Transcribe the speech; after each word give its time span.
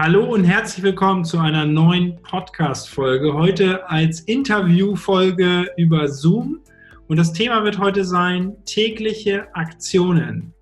Hallo 0.00 0.32
und 0.32 0.44
herzlich 0.44 0.84
willkommen 0.84 1.24
zu 1.24 1.40
einer 1.40 1.66
neuen 1.66 2.22
Podcast-Folge. 2.22 3.34
Heute 3.34 3.90
als 3.90 4.20
Interview-Folge 4.20 5.72
über 5.76 6.06
Zoom. 6.06 6.60
Und 7.08 7.16
das 7.16 7.32
Thema 7.32 7.64
wird 7.64 7.80
heute 7.80 8.04
sein: 8.04 8.56
tägliche 8.64 9.52
Aktionen. 9.56 10.54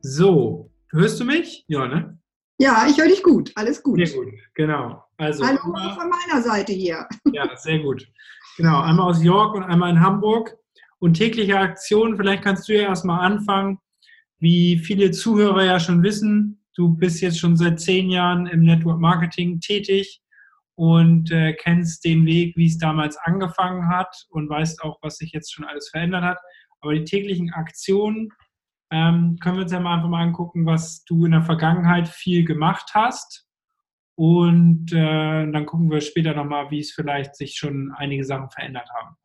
So, 0.00 0.70
hörst 0.90 1.20
du 1.20 1.26
mich? 1.26 1.66
Ja, 1.68 1.86
ne? 1.86 2.18
Ja, 2.56 2.86
ich 2.88 2.96
höre 2.96 3.08
dich 3.08 3.22
gut. 3.22 3.52
Alles 3.56 3.82
gut. 3.82 3.98
Sehr 3.98 4.16
gut, 4.18 4.32
genau. 4.54 5.04
Also, 5.18 5.44
Hallo 5.44 5.60
einmal, 5.64 5.94
von 5.94 6.08
meiner 6.08 6.42
Seite 6.42 6.72
hier. 6.72 7.06
Ja, 7.34 7.54
sehr 7.54 7.80
gut. 7.80 8.08
Genau, 8.56 8.80
einmal 8.80 9.10
aus 9.10 9.22
York 9.22 9.54
und 9.54 9.64
einmal 9.64 9.90
in 9.90 10.00
Hamburg. 10.00 10.56
Und 10.98 11.18
tägliche 11.18 11.58
Aktionen, 11.58 12.16
vielleicht 12.16 12.42
kannst 12.42 12.66
du 12.70 12.72
ja 12.72 12.84
erstmal 12.84 13.20
anfangen. 13.20 13.80
Wie 14.38 14.78
viele 14.78 15.10
Zuhörer 15.10 15.62
ja 15.62 15.78
schon 15.78 16.02
wissen, 16.02 16.61
Du 16.74 16.96
bist 16.96 17.20
jetzt 17.20 17.38
schon 17.38 17.56
seit 17.56 17.80
zehn 17.80 18.10
Jahren 18.10 18.46
im 18.46 18.62
Network 18.62 19.00
Marketing 19.00 19.60
tätig 19.60 20.22
und 20.74 21.30
äh, 21.30 21.52
kennst 21.52 22.04
den 22.04 22.24
Weg, 22.24 22.56
wie 22.56 22.66
es 22.66 22.78
damals 22.78 23.16
angefangen 23.18 23.88
hat 23.88 24.26
und 24.30 24.48
weißt 24.48 24.82
auch, 24.82 24.98
was 25.02 25.16
sich 25.16 25.32
jetzt 25.32 25.52
schon 25.52 25.66
alles 25.66 25.90
verändert 25.90 26.24
hat. 26.24 26.38
Aber 26.80 26.94
die 26.94 27.04
täglichen 27.04 27.52
Aktionen 27.52 28.30
ähm, 28.90 29.38
können 29.40 29.56
wir 29.56 29.62
uns 29.62 29.72
ja 29.72 29.80
mal 29.80 29.96
einfach 29.96 30.08
mal 30.08 30.22
angucken, 30.22 30.66
was 30.66 31.04
du 31.04 31.24
in 31.24 31.32
der 31.32 31.42
Vergangenheit 31.42 32.08
viel 32.08 32.44
gemacht 32.44 32.90
hast. 32.94 33.46
Und 34.14 34.92
äh, 34.92 35.50
dann 35.50 35.66
gucken 35.66 35.90
wir 35.90 36.00
später 36.00 36.34
nochmal, 36.34 36.70
wie 36.70 36.80
es 36.80 36.92
vielleicht 36.92 37.36
sich 37.36 37.54
schon 37.54 37.92
einige 37.96 38.24
Sachen 38.24 38.50
verändert 38.50 38.88
haben. 38.98 39.16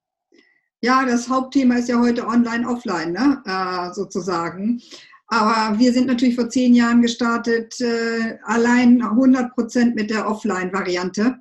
Ja, 0.82 1.06
das 1.06 1.28
Hauptthema 1.28 1.76
ist 1.76 1.90
ja 1.90 2.00
heute 2.00 2.28
online, 2.28 2.68
offline, 2.68 3.12
ne? 3.12 3.42
Äh, 3.46 3.94
sozusagen. 3.94 4.82
Aber 5.28 5.78
wir 5.78 5.92
sind 5.92 6.08
natürlich 6.08 6.36
vor 6.36 6.50
zehn 6.50 6.74
Jahren 6.74 7.02
gestartet, 7.02 7.80
äh, 7.82 8.38
allein 8.44 9.02
100 9.02 9.54
Prozent 9.54 9.96
mit 9.96 10.10
der 10.10 10.28
Offline-Variante. 10.28 11.38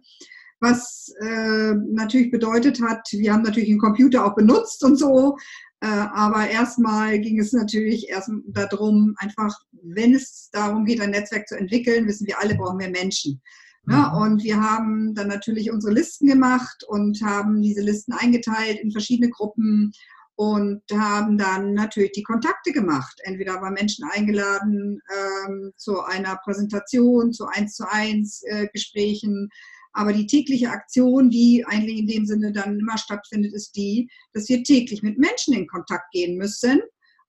Was 0.60 1.12
äh, 1.20 1.74
natürlich 1.92 2.30
bedeutet 2.30 2.80
hat, 2.82 3.06
wir 3.12 3.32
haben 3.32 3.42
natürlich 3.42 3.70
einen 3.70 3.78
Computer 3.78 4.24
auch 4.24 4.34
benutzt 4.34 4.82
und 4.82 4.96
so. 4.96 5.36
Äh, 5.80 5.86
aber 5.86 6.48
erstmal 6.48 7.20
ging 7.20 7.38
es 7.38 7.52
natürlich 7.52 8.08
erst 8.08 8.30
darum, 8.46 9.14
einfach, 9.18 9.54
wenn 9.82 10.14
es 10.14 10.48
darum 10.50 10.84
geht, 10.84 11.00
ein 11.00 11.10
Netzwerk 11.10 11.46
zu 11.46 11.56
entwickeln, 11.56 12.08
wissen 12.08 12.26
wir 12.26 12.40
alle, 12.40 12.56
brauchen 12.56 12.80
wir 12.80 12.90
Menschen. 12.90 13.40
Ja, 13.88 14.10
mhm. 14.10 14.22
und 14.22 14.42
wir 14.42 14.60
haben 14.60 15.14
dann 15.14 15.28
natürlich 15.28 15.70
unsere 15.70 15.92
Listen 15.92 16.26
gemacht 16.26 16.82
und 16.88 17.22
haben 17.22 17.62
diese 17.62 17.82
Listen 17.82 18.12
eingeteilt 18.14 18.80
in 18.80 18.90
verschiedene 18.90 19.30
Gruppen 19.30 19.92
und 20.36 20.82
haben 20.92 21.38
dann 21.38 21.72
natürlich 21.72 22.12
die 22.12 22.22
Kontakte 22.22 22.70
gemacht. 22.72 23.18
Entweder 23.24 23.60
war 23.62 23.70
Menschen 23.70 24.06
eingeladen 24.10 25.00
ähm, 25.10 25.72
zu 25.76 26.02
einer 26.02 26.36
Präsentation, 26.44 27.32
zu 27.32 27.46
eins 27.46 27.74
zu 27.74 27.90
eins 27.90 28.42
äh, 28.44 28.68
Gesprächen. 28.72 29.48
Aber 29.94 30.12
die 30.12 30.26
tägliche 30.26 30.68
Aktion, 30.68 31.30
die 31.30 31.64
eigentlich 31.66 31.98
in 31.98 32.06
dem 32.06 32.26
Sinne 32.26 32.52
dann 32.52 32.78
immer 32.78 32.98
stattfindet, 32.98 33.54
ist 33.54 33.76
die, 33.76 34.10
dass 34.34 34.46
wir 34.50 34.62
täglich 34.62 35.02
mit 35.02 35.16
Menschen 35.16 35.54
in 35.54 35.66
Kontakt 35.66 36.10
gehen 36.12 36.36
müssen 36.36 36.82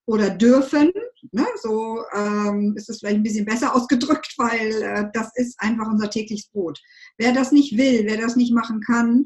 oder 0.06 0.30
dürfen. 0.30 0.92
Ne? 1.32 1.46
So 1.62 2.04
ähm, 2.14 2.74
ist 2.76 2.90
es 2.90 3.00
vielleicht 3.00 3.18
ein 3.18 3.24
bisschen 3.24 3.46
besser 3.46 3.74
ausgedrückt, 3.76 4.34
weil 4.38 4.82
äh, 4.82 5.06
das 5.14 5.32
ist 5.36 5.56
einfach 5.60 5.88
unser 5.88 6.10
tägliches 6.10 6.50
Brot. 6.50 6.78
Wer 7.18 7.32
das 7.32 7.54
nicht 7.54 7.78
will, 7.78 8.06
wer 8.06 8.18
das 8.18 8.36
nicht 8.36 8.54
machen 8.54 8.82
kann, 8.82 9.24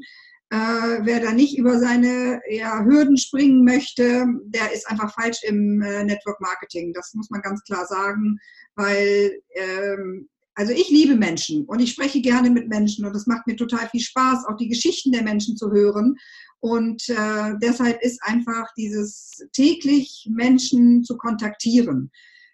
äh, 0.52 1.00
wer 1.06 1.18
da 1.18 1.32
nicht 1.32 1.56
über 1.56 1.78
seine 1.78 2.42
ja, 2.46 2.84
Hürden 2.84 3.16
springen 3.16 3.64
möchte, 3.64 4.26
der 4.44 4.70
ist 4.74 4.86
einfach 4.86 5.10
falsch 5.14 5.38
im 5.44 5.80
äh, 5.80 6.04
Network 6.04 6.42
Marketing. 6.42 6.92
Das 6.92 7.14
muss 7.14 7.30
man 7.30 7.40
ganz 7.40 7.62
klar 7.62 7.86
sagen, 7.86 8.38
weil 8.74 9.40
ähm, 9.54 10.28
also 10.54 10.74
ich 10.74 10.90
liebe 10.90 11.16
Menschen 11.16 11.64
und 11.64 11.80
ich 11.80 11.92
spreche 11.92 12.20
gerne 12.20 12.50
mit 12.50 12.68
Menschen 12.68 13.06
und 13.06 13.16
es 13.16 13.26
macht 13.26 13.46
mir 13.46 13.56
total 13.56 13.88
viel 13.88 14.02
Spaß, 14.02 14.44
auch 14.46 14.58
die 14.58 14.68
Geschichten 14.68 15.10
der 15.10 15.22
Menschen 15.22 15.56
zu 15.56 15.70
hören. 15.70 16.16
Und 16.60 17.08
äh, 17.08 17.54
deshalb 17.62 18.02
ist 18.02 18.22
einfach 18.22 18.66
dieses 18.76 19.38
täglich 19.54 20.28
Menschen 20.30 21.02
zu 21.02 21.16
kontaktieren. 21.16 22.10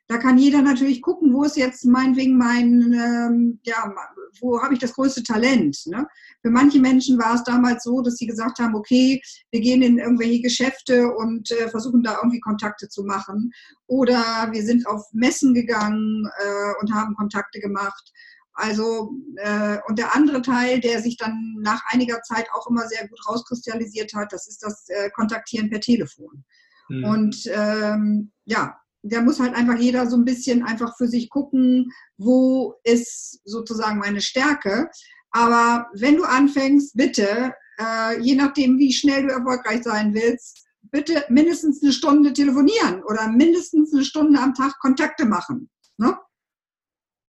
Da 0.08 0.16
kann 0.16 0.38
jeder 0.38 0.62
natürlich 0.62 1.02
gucken, 1.02 1.34
wo 1.34 1.44
ist 1.44 1.58
jetzt 1.58 1.84
meinetwegen 1.84 2.38
mein, 2.38 2.94
ähm, 2.94 3.60
ja, 3.62 3.94
wo 4.40 4.62
habe 4.62 4.72
ich 4.72 4.80
das 4.80 4.94
größte 4.94 5.22
Talent. 5.22 5.82
Ne? 5.84 6.08
Für 6.40 6.50
manche 6.50 6.80
Menschen 6.80 7.18
war 7.18 7.34
es 7.34 7.44
damals 7.44 7.84
so, 7.84 8.00
dass 8.00 8.16
sie 8.16 8.26
gesagt 8.26 8.58
haben, 8.58 8.74
okay, 8.74 9.20
wir 9.50 9.60
gehen 9.60 9.82
in 9.82 9.98
irgendwelche 9.98 10.40
Geschäfte 10.40 11.12
und 11.12 11.50
äh, 11.50 11.68
versuchen 11.68 12.02
da 12.02 12.16
irgendwie 12.16 12.40
Kontakte 12.40 12.88
zu 12.88 13.04
machen. 13.04 13.52
Oder 13.86 14.48
wir 14.50 14.64
sind 14.64 14.86
auf 14.86 15.04
Messen 15.12 15.52
gegangen 15.52 16.26
äh, 16.38 16.72
und 16.80 16.94
haben 16.94 17.14
Kontakte 17.14 17.60
gemacht. 17.60 18.10
Also, 18.54 19.12
äh, 19.36 19.76
und 19.88 19.98
der 19.98 20.16
andere 20.16 20.40
Teil, 20.40 20.80
der 20.80 21.02
sich 21.02 21.18
dann 21.18 21.56
nach 21.60 21.82
einiger 21.92 22.22
Zeit 22.22 22.48
auch 22.54 22.66
immer 22.66 22.88
sehr 22.88 23.06
gut 23.08 23.20
rauskristallisiert 23.28 24.14
hat, 24.14 24.32
das 24.32 24.48
ist 24.48 24.62
das 24.62 24.88
äh, 24.88 25.10
Kontaktieren 25.10 25.68
per 25.68 25.80
Telefon. 25.80 26.44
Mhm. 26.88 27.04
Und 27.04 27.36
ähm, 27.52 28.32
ja, 28.46 28.80
da 29.08 29.20
muss 29.20 29.40
halt 29.40 29.54
einfach 29.54 29.78
jeder 29.78 30.08
so 30.08 30.16
ein 30.16 30.24
bisschen 30.24 30.64
einfach 30.64 30.96
für 30.96 31.08
sich 31.08 31.30
gucken, 31.30 31.92
wo 32.16 32.74
ist 32.84 33.40
sozusagen 33.44 33.98
meine 33.98 34.20
Stärke. 34.20 34.88
Aber 35.30 35.86
wenn 35.94 36.16
du 36.16 36.24
anfängst, 36.24 36.96
bitte, 36.96 37.52
äh, 37.78 38.20
je 38.20 38.34
nachdem, 38.34 38.78
wie 38.78 38.92
schnell 38.92 39.26
du 39.26 39.32
erfolgreich 39.32 39.82
sein 39.82 40.14
willst, 40.14 40.66
bitte 40.90 41.24
mindestens 41.28 41.82
eine 41.82 41.92
Stunde 41.92 42.32
telefonieren 42.32 43.02
oder 43.04 43.28
mindestens 43.28 43.92
eine 43.92 44.04
Stunde 44.04 44.40
am 44.40 44.54
Tag 44.54 44.78
Kontakte 44.80 45.26
machen. 45.26 45.68
Ne? 45.98 46.16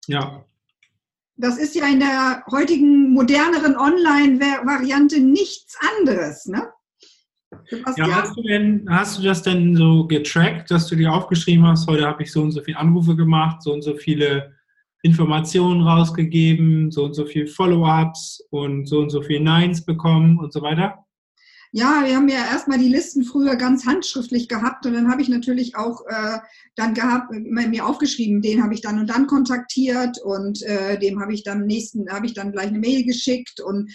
Ja. 0.08 0.46
Das 1.38 1.58
ist 1.58 1.76
ja 1.76 1.88
in 1.88 2.00
der 2.00 2.44
heutigen 2.50 3.12
moderneren 3.12 3.76
Online-Variante 3.76 5.20
nichts 5.20 5.78
anderes. 6.00 6.46
Ne? 6.46 6.72
Ja, 7.98 8.08
hast 8.22 8.36
du, 8.38 8.44
denn, 8.44 8.86
hast 8.90 9.18
du 9.18 9.24
das 9.24 9.42
denn 9.42 9.76
so 9.76 10.08
getrackt, 10.08 10.70
dass 10.72 10.88
du 10.88 10.96
dir 10.96 11.14
aufgeschrieben 11.14 11.66
hast, 11.66 11.88
heute 11.88 12.06
habe 12.06 12.24
ich 12.24 12.32
so 12.32 12.42
und 12.42 12.52
so 12.52 12.62
viele 12.62 12.78
Anrufe 12.78 13.16
gemacht, 13.16 13.62
so 13.62 13.74
und 13.74 13.82
so 13.82 13.96
viele 13.96 14.54
Informationen 15.02 15.82
rausgegeben, 15.82 16.92
so 16.92 17.06
und 17.06 17.14
so 17.14 17.26
viele 17.26 17.48
Follow-ups 17.48 18.48
und 18.50 18.88
so 18.88 19.00
und 19.00 19.10
so 19.10 19.22
viele 19.22 19.44
Nines 19.44 19.86
bekommen 19.86 20.40
und 20.40 20.52
so 20.52 20.62
weiter? 20.62 21.06
Ja, 21.72 22.04
wir 22.06 22.16
haben 22.16 22.30
ja 22.30 22.38
erstmal 22.38 22.78
die 22.78 22.88
Listen 22.88 23.26
früher 23.26 23.58
ganz 23.58 23.86
handschriftlich 23.86 24.48
gehabt 24.48 24.86
und 24.86 24.94
dann 24.94 25.12
habe 25.12 25.22
ich 25.22 25.28
natürlich 25.28 25.76
auch 25.76 26.06
äh, 26.08 26.40
dann 26.76 26.94
gehabt, 26.94 27.32
mir 27.32 27.86
aufgeschrieben, 27.86 28.42
den 28.42 28.64
habe 28.64 28.74
ich 28.74 28.82
dann 28.82 28.98
und 28.98 29.10
dann 29.10 29.28
kontaktiert 29.28 30.18
und 30.24 30.64
äh, 30.64 30.98
dem 30.98 31.20
habe 31.20 31.34
ich 31.34 31.44
dann 31.44 31.66
nächsten, 31.66 32.10
habe 32.10 32.28
ich 32.28 32.34
dann 32.34 32.54
gleich 32.54 32.68
eine 32.68 32.80
Mail 32.80 33.04
geschickt 33.04 33.60
und 33.60 33.92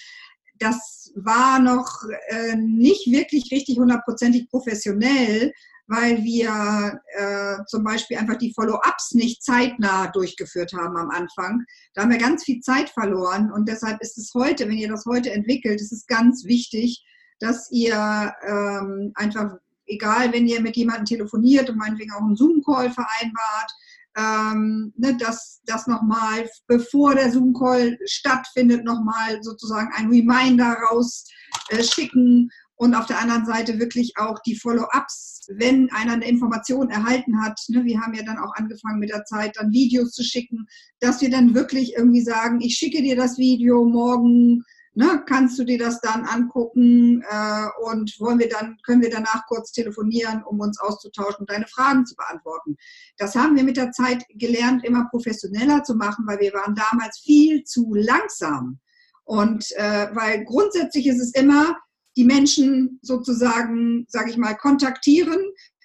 das 0.60 1.10
war 1.16 1.58
noch 1.58 2.04
äh, 2.28 2.54
nicht 2.56 3.10
wirklich 3.10 3.50
richtig 3.50 3.78
hundertprozentig 3.78 4.48
professionell, 4.48 5.52
weil 5.86 6.22
wir 6.22 7.00
äh, 7.16 7.64
zum 7.66 7.82
Beispiel 7.82 8.18
einfach 8.18 8.36
die 8.36 8.52
Follow-ups 8.54 9.14
nicht 9.14 9.42
zeitnah 9.42 10.06
durchgeführt 10.08 10.72
haben 10.72 10.96
am 10.96 11.10
Anfang. 11.10 11.64
Da 11.94 12.02
haben 12.02 12.12
wir 12.12 12.18
ganz 12.18 12.44
viel 12.44 12.60
Zeit 12.60 12.90
verloren 12.90 13.50
und 13.50 13.68
deshalb 13.68 14.00
ist 14.00 14.16
es 14.16 14.32
heute, 14.34 14.68
wenn 14.68 14.76
ihr 14.76 14.88
das 14.88 15.04
heute 15.06 15.32
entwickelt, 15.32 15.80
ist 15.80 15.92
es 15.92 16.06
ganz 16.06 16.44
wichtig, 16.44 17.04
dass 17.40 17.70
ihr 17.72 18.32
ähm, 18.46 19.12
einfach, 19.14 19.56
egal 19.86 20.32
wenn 20.32 20.46
ihr 20.46 20.60
mit 20.60 20.76
jemandem 20.76 21.06
telefoniert 21.06 21.70
und 21.70 21.78
meinetwegen 21.78 22.12
auch 22.12 22.20
einen 22.22 22.36
Zoom-Call 22.36 22.90
vereinbart, 22.90 23.72
ähm, 24.16 24.92
ne, 24.96 25.16
dass 25.16 25.60
das 25.64 25.86
nochmal, 25.86 26.48
bevor 26.66 27.14
der 27.14 27.30
Zoom-Call 27.30 27.98
stattfindet, 28.06 28.84
nochmal 28.84 29.42
sozusagen 29.42 29.90
ein 29.94 30.08
Reminder 30.08 30.76
rausschicken 30.90 32.50
äh, 32.50 32.54
und 32.76 32.94
auf 32.94 33.06
der 33.06 33.20
anderen 33.20 33.44
Seite 33.44 33.78
wirklich 33.78 34.14
auch 34.16 34.38
die 34.40 34.56
Follow-ups, 34.56 35.46
wenn 35.56 35.90
einer 35.90 36.14
eine 36.14 36.28
Information 36.28 36.90
erhalten 36.90 37.40
hat. 37.40 37.60
Ne, 37.68 37.84
wir 37.84 38.00
haben 38.00 38.14
ja 38.14 38.24
dann 38.24 38.38
auch 38.38 38.54
angefangen 38.54 38.98
mit 38.98 39.10
der 39.10 39.24
Zeit, 39.24 39.56
dann 39.56 39.72
Videos 39.72 40.12
zu 40.12 40.24
schicken, 40.24 40.66
dass 40.98 41.20
wir 41.20 41.30
dann 41.30 41.54
wirklich 41.54 41.94
irgendwie 41.96 42.22
sagen, 42.22 42.60
ich 42.60 42.76
schicke 42.76 43.02
dir 43.02 43.16
das 43.16 43.38
Video 43.38 43.84
morgen 43.84 44.64
Ne, 44.94 45.22
kannst 45.24 45.56
du 45.56 45.62
dir 45.62 45.78
das 45.78 46.00
dann 46.00 46.24
angucken 46.24 47.22
äh, 47.22 47.66
und 47.84 48.12
wollen 48.18 48.40
wir 48.40 48.48
dann, 48.48 48.76
können 48.84 49.02
wir 49.02 49.10
danach 49.10 49.46
kurz 49.46 49.70
telefonieren, 49.70 50.42
um 50.42 50.58
uns 50.58 50.80
auszutauschen 50.80 51.42
und 51.42 51.50
deine 51.50 51.68
Fragen 51.68 52.04
zu 52.06 52.16
beantworten. 52.16 52.76
Das 53.16 53.36
haben 53.36 53.54
wir 53.54 53.62
mit 53.62 53.76
der 53.76 53.92
Zeit 53.92 54.24
gelernt, 54.30 54.84
immer 54.84 55.06
professioneller 55.08 55.84
zu 55.84 55.94
machen, 55.94 56.26
weil 56.26 56.40
wir 56.40 56.52
waren 56.54 56.74
damals 56.74 57.20
viel 57.20 57.62
zu 57.62 57.94
langsam. 57.94 58.80
Und 59.22 59.70
äh, 59.76 60.08
weil 60.12 60.44
grundsätzlich 60.44 61.06
ist 61.06 61.20
es 61.20 61.34
immer, 61.34 61.76
die 62.16 62.24
Menschen 62.24 62.98
sozusagen, 63.02 64.06
sage 64.08 64.30
ich 64.30 64.36
mal, 64.36 64.54
kontaktieren, 64.54 65.40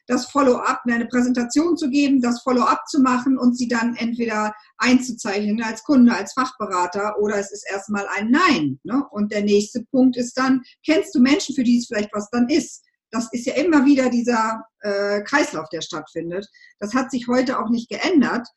das 0.07 0.27
Follow-up, 0.27 0.81
eine 0.85 1.07
Präsentation 1.07 1.77
zu 1.77 1.89
geben, 1.89 2.21
das 2.21 2.41
Follow-up 2.41 2.87
zu 2.87 3.01
machen 3.01 3.37
und 3.37 3.57
sie 3.57 3.67
dann 3.67 3.95
entweder 3.95 4.53
einzuzeichnen 4.77 5.61
als 5.63 5.83
Kunde, 5.83 6.13
als 6.13 6.33
Fachberater 6.33 7.19
oder 7.19 7.37
es 7.37 7.51
ist 7.51 7.65
erstmal 7.69 8.07
ein 8.15 8.29
Nein. 8.29 8.79
Ne? 8.83 9.03
Und 9.11 9.31
der 9.31 9.43
nächste 9.43 9.83
Punkt 9.91 10.17
ist 10.17 10.37
dann, 10.37 10.61
kennst 10.85 11.15
du 11.15 11.19
Menschen, 11.19 11.55
für 11.55 11.63
die 11.63 11.79
es 11.79 11.87
vielleicht 11.87 12.13
was 12.13 12.29
dann 12.29 12.49
ist? 12.49 12.83
Das 13.11 13.29
ist 13.31 13.45
ja 13.45 13.53
immer 13.55 13.85
wieder 13.85 14.09
dieser 14.09 14.63
äh, 14.81 15.21
Kreislauf, 15.21 15.69
der 15.69 15.81
stattfindet. 15.81 16.47
Das 16.79 16.93
hat 16.93 17.11
sich 17.11 17.27
heute 17.27 17.59
auch 17.59 17.69
nicht 17.69 17.89
geändert. 17.89 18.47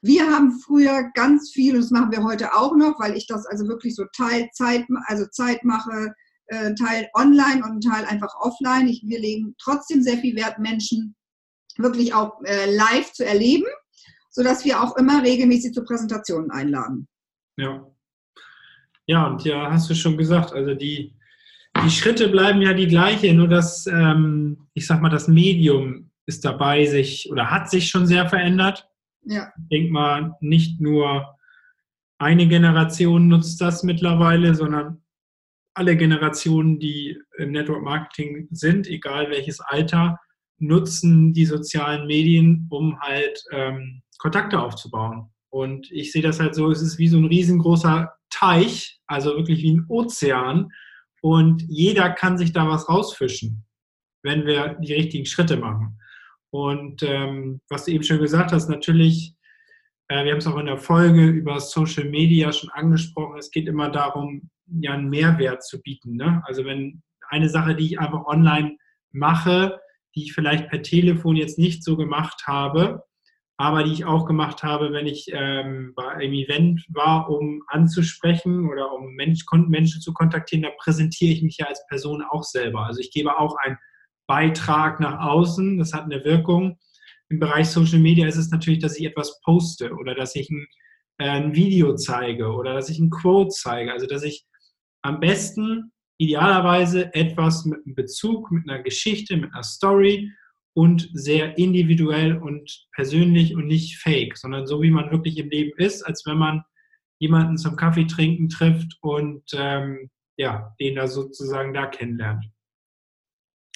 Wir 0.00 0.30
haben 0.30 0.58
früher 0.60 1.10
ganz 1.14 1.50
viel, 1.50 1.74
und 1.74 1.82
das 1.82 1.90
machen 1.90 2.10
wir 2.10 2.22
heute 2.22 2.54
auch 2.54 2.76
noch, 2.76 2.98
weil 3.00 3.16
ich 3.16 3.26
das 3.26 3.46
also 3.46 3.66
wirklich 3.68 3.94
so 3.94 4.04
Teil 4.16 4.48
Zeit, 4.52 4.84
also 5.06 5.26
Zeit 5.26 5.64
mache, 5.64 6.14
äh, 6.46 6.74
Teil 6.74 7.08
online 7.14 7.64
und 7.64 7.82
Teil 7.82 8.04
einfach 8.04 8.34
offline. 8.40 8.88
Ich, 8.88 9.02
wir 9.06 9.20
legen 9.20 9.54
trotzdem 9.58 10.02
sehr 10.02 10.18
viel 10.18 10.36
Wert, 10.36 10.58
Menschen 10.58 11.14
wirklich 11.76 12.14
auch 12.14 12.40
äh, 12.44 12.74
live 12.74 13.12
zu 13.12 13.24
erleben, 13.24 13.66
sodass 14.30 14.64
wir 14.64 14.82
auch 14.82 14.96
immer 14.96 15.22
regelmäßig 15.22 15.72
zu 15.72 15.84
Präsentationen 15.84 16.50
einladen. 16.50 17.08
Ja. 17.56 17.86
Ja, 19.06 19.26
und 19.26 19.44
ja, 19.44 19.70
hast 19.70 19.90
du 19.90 19.94
schon 19.94 20.16
gesagt, 20.16 20.52
also 20.52 20.74
die, 20.74 21.14
die 21.84 21.90
Schritte 21.90 22.28
bleiben 22.28 22.62
ja 22.62 22.72
die 22.72 22.86
gleiche, 22.86 23.34
nur 23.34 23.48
dass, 23.48 23.86
ähm, 23.86 24.68
ich 24.72 24.86
sag 24.86 25.02
mal, 25.02 25.10
das 25.10 25.28
Medium 25.28 26.10
ist 26.26 26.44
dabei, 26.44 26.86
sich 26.86 27.30
oder 27.30 27.50
hat 27.50 27.68
sich 27.68 27.88
schon 27.88 28.06
sehr 28.06 28.28
verändert. 28.28 28.88
Ja. 29.24 29.52
Ich 29.58 29.68
denke 29.68 29.92
mal, 29.92 30.36
nicht 30.40 30.80
nur 30.80 31.36
eine 32.18 32.48
Generation 32.48 33.28
nutzt 33.28 33.60
das 33.60 33.82
mittlerweile, 33.82 34.54
sondern 34.54 35.03
alle 35.74 35.96
Generationen, 35.96 36.78
die 36.78 37.18
im 37.38 37.52
Network 37.52 37.82
Marketing 37.82 38.48
sind, 38.50 38.86
egal 38.86 39.30
welches 39.30 39.60
Alter, 39.60 40.18
nutzen 40.58 41.32
die 41.32 41.46
sozialen 41.46 42.06
Medien, 42.06 42.66
um 42.70 42.98
halt 43.00 43.42
ähm, 43.52 44.02
Kontakte 44.18 44.60
aufzubauen. 44.60 45.30
Und 45.50 45.90
ich 45.92 46.12
sehe 46.12 46.22
das 46.22 46.40
halt 46.40 46.54
so, 46.54 46.70
es 46.70 46.82
ist 46.82 46.98
wie 46.98 47.08
so 47.08 47.18
ein 47.18 47.26
riesengroßer 47.26 48.12
Teich, 48.30 48.98
also 49.06 49.36
wirklich 49.36 49.62
wie 49.62 49.76
ein 49.76 49.86
Ozean. 49.88 50.68
Und 51.20 51.62
jeder 51.68 52.10
kann 52.10 52.38
sich 52.38 52.52
da 52.52 52.68
was 52.68 52.88
rausfischen, 52.88 53.64
wenn 54.22 54.46
wir 54.46 54.76
die 54.80 54.94
richtigen 54.94 55.26
Schritte 55.26 55.56
machen. 55.56 55.98
Und 56.50 57.02
ähm, 57.02 57.60
was 57.68 57.84
du 57.84 57.92
eben 57.92 58.04
schon 58.04 58.20
gesagt 58.20 58.52
hast, 58.52 58.68
natürlich, 58.68 59.34
äh, 60.08 60.24
wir 60.24 60.32
haben 60.32 60.38
es 60.38 60.46
auch 60.46 60.58
in 60.58 60.66
der 60.66 60.78
Folge 60.78 61.26
über 61.26 61.58
Social 61.58 62.08
Media 62.08 62.52
schon 62.52 62.70
angesprochen, 62.70 63.38
es 63.38 63.50
geht 63.50 63.66
immer 63.66 63.90
darum, 63.90 64.50
ja 64.66 64.92
einen 64.92 65.10
Mehrwert 65.10 65.64
zu 65.64 65.80
bieten. 65.80 66.16
Ne? 66.16 66.42
Also 66.46 66.64
wenn 66.64 67.02
eine 67.28 67.48
Sache, 67.48 67.74
die 67.74 67.86
ich 67.86 68.00
einfach 68.00 68.24
online 68.26 68.76
mache, 69.12 69.80
die 70.14 70.24
ich 70.24 70.32
vielleicht 70.32 70.68
per 70.68 70.82
Telefon 70.82 71.36
jetzt 71.36 71.58
nicht 71.58 71.82
so 71.82 71.96
gemacht 71.96 72.44
habe, 72.46 73.04
aber 73.56 73.84
die 73.84 73.92
ich 73.92 74.04
auch 74.04 74.26
gemacht 74.26 74.62
habe, 74.62 74.92
wenn 74.92 75.06
ich 75.06 75.26
ähm, 75.32 75.92
bei 75.94 76.08
einem 76.08 76.32
Event 76.32 76.84
war, 76.88 77.30
um 77.30 77.62
anzusprechen 77.68 78.68
oder 78.68 78.92
um 78.92 79.14
Mensch, 79.14 79.44
Menschen 79.52 80.00
zu 80.00 80.12
kontaktieren, 80.12 80.64
da 80.64 80.70
präsentiere 80.76 81.32
ich 81.32 81.42
mich 81.42 81.58
ja 81.58 81.66
als 81.66 81.86
Person 81.86 82.24
auch 82.28 82.42
selber. 82.42 82.86
Also 82.86 83.00
ich 83.00 83.12
gebe 83.12 83.38
auch 83.38 83.56
ein 83.62 83.78
Beitrag 84.26 85.00
nach 85.00 85.20
außen, 85.20 85.78
das 85.78 85.92
hat 85.92 86.04
eine 86.04 86.24
Wirkung. 86.24 86.78
Im 87.28 87.38
Bereich 87.38 87.68
Social 87.68 88.00
Media 88.00 88.26
ist 88.26 88.36
es 88.36 88.50
natürlich, 88.50 88.80
dass 88.80 88.98
ich 88.98 89.06
etwas 89.06 89.40
poste 89.42 89.92
oder 89.92 90.14
dass 90.14 90.34
ich 90.34 90.50
ein, 90.50 90.66
äh, 91.18 91.28
ein 91.28 91.54
Video 91.54 91.94
zeige 91.94 92.48
oder 92.52 92.74
dass 92.74 92.90
ich 92.90 92.98
ein 92.98 93.10
Quote 93.10 93.50
zeige. 93.50 93.92
Also 93.92 94.06
dass 94.06 94.24
ich 94.24 94.46
am 95.04 95.20
besten 95.20 95.92
idealerweise 96.18 97.14
etwas 97.14 97.64
mit 97.64 97.84
einem 97.84 97.94
Bezug, 97.94 98.50
mit 98.50 98.68
einer 98.68 98.82
Geschichte, 98.82 99.36
mit 99.36 99.52
einer 99.52 99.62
Story 99.62 100.32
und 100.74 101.10
sehr 101.12 101.58
individuell 101.58 102.38
und 102.38 102.86
persönlich 102.92 103.54
und 103.54 103.66
nicht 103.66 103.98
fake, 103.98 104.36
sondern 104.36 104.66
so 104.66 104.80
wie 104.82 104.90
man 104.90 105.10
wirklich 105.10 105.38
im 105.38 105.50
Leben 105.50 105.78
ist, 105.78 106.02
als 106.02 106.24
wenn 106.26 106.38
man 106.38 106.64
jemanden 107.20 107.58
zum 107.58 107.76
Kaffee 107.76 108.06
trinken 108.06 108.48
trifft 108.48 108.96
und 109.02 109.44
ähm, 109.54 110.10
ja, 110.36 110.74
den 110.80 110.96
da 110.96 111.06
sozusagen 111.06 111.74
da 111.74 111.86
kennenlernt. 111.86 112.46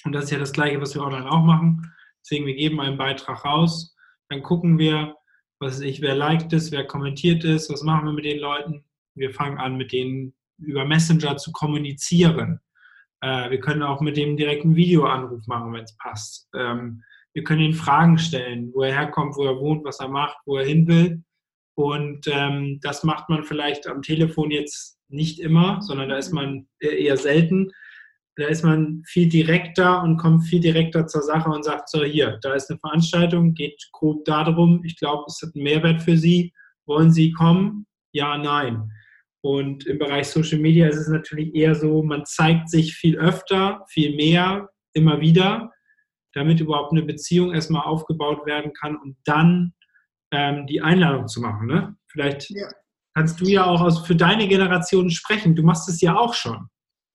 Und 0.03 0.13
das 0.13 0.25
ist 0.25 0.31
ja 0.31 0.39
das 0.39 0.53
Gleiche, 0.53 0.81
was 0.81 0.95
wir 0.95 1.03
online 1.03 1.29
auch 1.29 1.43
machen. 1.43 1.93
Deswegen, 2.23 2.47
wir 2.47 2.55
geben 2.55 2.81
einen 2.81 2.97
Beitrag 2.97 3.45
raus, 3.45 3.95
dann 4.29 4.41
gucken 4.41 4.77
wir, 4.77 5.15
was 5.59 5.79
ich, 5.79 6.01
wer 6.01 6.15
liked 6.15 6.53
ist, 6.53 6.71
wer 6.71 6.85
kommentiert 6.85 7.43
ist, 7.43 7.71
was 7.71 7.83
machen 7.83 8.05
wir 8.05 8.13
mit 8.13 8.25
den 8.25 8.39
Leuten. 8.39 8.83
Wir 9.15 9.31
fangen 9.31 9.57
an, 9.57 9.77
mit 9.77 9.91
denen 9.91 10.33
über 10.59 10.85
Messenger 10.85 11.37
zu 11.37 11.51
kommunizieren. 11.51 12.59
Äh, 13.21 13.49
wir 13.49 13.59
können 13.59 13.83
auch 13.83 14.01
mit 14.01 14.17
dem 14.17 14.37
direkten 14.37 14.75
Videoanruf 14.75 15.45
machen, 15.47 15.73
wenn 15.73 15.83
es 15.83 15.95
passt. 15.97 16.47
Ähm, 16.55 17.03
wir 17.33 17.43
können 17.43 17.61
ihn 17.61 17.73
Fragen 17.73 18.17
stellen, 18.17 18.71
wo 18.73 18.83
er 18.83 18.93
herkommt, 18.93 19.35
wo 19.35 19.45
er 19.45 19.59
wohnt, 19.59 19.85
was 19.85 19.99
er 19.99 20.09
macht, 20.09 20.37
wo 20.45 20.57
er 20.57 20.65
hin 20.65 20.87
will. 20.87 21.23
Und 21.75 22.27
ähm, 22.27 22.79
das 22.81 23.03
macht 23.03 23.29
man 23.29 23.43
vielleicht 23.43 23.87
am 23.87 24.01
Telefon 24.01 24.51
jetzt 24.51 24.97
nicht 25.07 25.39
immer, 25.39 25.81
sondern 25.81 26.09
da 26.09 26.17
ist 26.17 26.33
man 26.33 26.67
eher 26.79 27.17
selten 27.17 27.71
da 28.39 28.47
ist 28.47 28.63
man 28.63 29.03
viel 29.05 29.27
direkter 29.27 30.01
und 30.01 30.15
kommt 30.17 30.45
viel 30.45 30.61
direkter 30.61 31.05
zur 31.07 31.21
Sache 31.21 31.49
und 31.49 31.65
sagt 31.65 31.89
so, 31.89 32.03
hier, 32.05 32.39
da 32.41 32.53
ist 32.53 32.69
eine 32.69 32.79
Veranstaltung, 32.79 33.53
geht 33.53 33.89
grob 33.91 34.23
darum, 34.23 34.81
ich 34.85 34.97
glaube, 34.97 35.25
es 35.27 35.41
hat 35.41 35.53
einen 35.55 35.63
Mehrwert 35.63 36.01
für 36.01 36.17
Sie. 36.17 36.53
Wollen 36.85 37.11
Sie 37.11 37.33
kommen? 37.33 37.85
Ja, 38.13 38.37
nein. 38.37 38.89
Und 39.41 39.85
im 39.85 39.97
Bereich 39.99 40.27
Social 40.27 40.59
Media 40.59 40.87
ist 40.87 40.97
es 40.97 41.07
natürlich 41.07 41.55
eher 41.55 41.75
so, 41.75 42.03
man 42.03 42.25
zeigt 42.25 42.69
sich 42.69 42.95
viel 42.95 43.17
öfter, 43.17 43.85
viel 43.89 44.15
mehr, 44.15 44.69
immer 44.93 45.21
wieder, 45.21 45.71
damit 46.33 46.59
überhaupt 46.59 46.91
eine 46.91 47.03
Beziehung 47.03 47.53
erstmal 47.53 47.83
aufgebaut 47.83 48.45
werden 48.45 48.73
kann 48.73 48.97
und 48.97 49.17
dann 49.23 49.73
ähm, 50.31 50.67
die 50.67 50.81
Einladung 50.81 51.27
zu 51.27 51.41
machen. 51.41 51.67
Ne? 51.67 51.95
Vielleicht 52.07 52.49
ja. 52.49 52.69
kannst 53.15 53.39
du 53.39 53.45
ja 53.45 53.65
auch 53.65 53.81
aus, 53.81 54.05
für 54.05 54.15
deine 54.15 54.47
Generation 54.47 55.09
sprechen. 55.09 55.55
Du 55.55 55.63
machst 55.63 55.87
es 55.87 56.01
ja 56.01 56.17
auch 56.17 56.33
schon. 56.33 56.67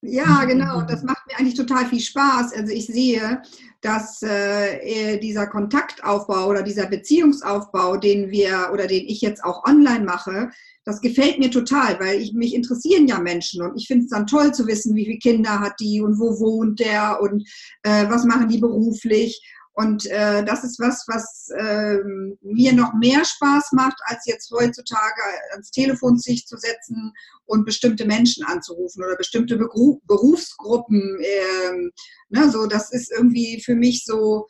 Ja, 0.06 0.44
genau. 0.44 0.82
Das 0.82 1.02
macht 1.02 1.26
mir 1.26 1.38
eigentlich 1.38 1.54
total 1.54 1.86
viel 1.86 2.00
Spaß. 2.00 2.52
Also 2.54 2.72
ich 2.72 2.86
sehe, 2.86 3.42
dass 3.80 4.22
äh, 4.22 5.18
dieser 5.18 5.46
Kontaktaufbau 5.46 6.48
oder 6.48 6.62
dieser 6.62 6.86
Beziehungsaufbau, 6.86 7.96
den 7.96 8.30
wir 8.30 8.70
oder 8.72 8.86
den 8.86 9.06
ich 9.06 9.20
jetzt 9.20 9.42
auch 9.42 9.64
online 9.64 10.04
mache, 10.04 10.50
das 10.84 11.00
gefällt 11.00 11.38
mir 11.38 11.50
total, 11.50 11.98
weil 12.00 12.20
ich, 12.20 12.34
mich 12.34 12.54
interessieren 12.54 13.06
ja 13.06 13.18
Menschen 13.18 13.62
und 13.62 13.76
ich 13.76 13.86
finde 13.86 14.04
es 14.04 14.10
dann 14.10 14.26
toll 14.26 14.52
zu 14.52 14.66
wissen, 14.66 14.94
wie 14.94 15.06
viele 15.06 15.18
Kinder 15.18 15.60
hat 15.60 15.80
die 15.80 16.02
und 16.02 16.18
wo 16.18 16.38
wohnt 16.38 16.80
der 16.80 17.20
und 17.22 17.48
äh, 17.82 18.08
was 18.08 18.24
machen 18.24 18.48
die 18.48 18.58
beruflich. 18.58 19.40
Und 19.74 20.06
äh, 20.06 20.44
das 20.44 20.62
ist 20.62 20.78
was, 20.78 21.04
was 21.08 21.48
äh, 21.58 21.98
mir 22.42 22.72
noch 22.72 22.94
mehr 22.94 23.24
Spaß 23.24 23.72
macht, 23.72 23.98
als 24.06 24.24
jetzt 24.24 24.50
heutzutage 24.52 25.20
ans 25.50 25.72
Telefon 25.72 26.16
sich 26.16 26.46
zu 26.46 26.56
setzen 26.56 27.12
und 27.46 27.64
bestimmte 27.64 28.06
Menschen 28.06 28.44
anzurufen 28.44 29.02
oder 29.04 29.16
bestimmte 29.16 29.56
Beruf, 29.56 30.00
Berufsgruppen. 30.06 31.18
Ähm, 31.20 31.90
ne, 32.28 32.50
so, 32.50 32.66
das 32.66 32.92
ist 32.92 33.10
irgendwie 33.10 33.60
für 33.64 33.74
mich 33.74 34.04
so, 34.04 34.46